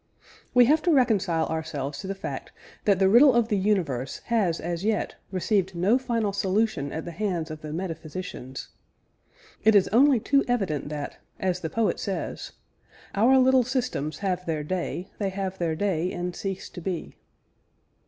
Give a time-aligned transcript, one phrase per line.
[0.55, 2.51] We have to reconcile ourselves to the fact
[2.85, 7.11] that the riddle of the universe has as yet received no final solution at the
[7.11, 8.69] hands of the metaphysicians.
[9.63, 12.53] It is only too evident that, as the poet says:
[13.13, 17.15] "Our little systems have their day, They have their day, and cease to be."